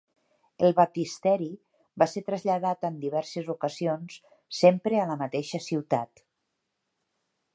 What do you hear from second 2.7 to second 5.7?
en diverses ocasions, sempre a la mateixa